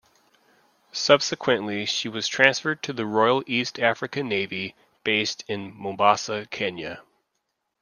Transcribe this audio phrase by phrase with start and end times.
[0.91, 7.03] Subsequently she was transferred to the Royal East African Navy, based in Mombasa, Kenya.